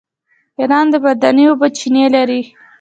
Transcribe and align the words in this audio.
ایران 0.59 0.85
د 0.91 0.95
معدني 1.03 1.43
اوبو 1.47 1.67
چینې 1.77 2.05
لري. 2.15 2.41